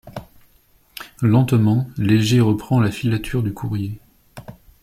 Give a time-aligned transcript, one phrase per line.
[1.21, 3.99] Lentement, Léger reprend la filature du courrier.